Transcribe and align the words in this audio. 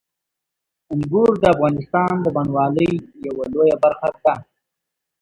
انګور 0.93 1.31
د 1.41 1.43
افغانستان 1.53 2.13
د 2.21 2.27
بڼوالۍ 2.35 2.91
یوه 3.25 3.45
لویه 3.53 3.75
برخه 3.83 4.07
ده. 4.23 4.33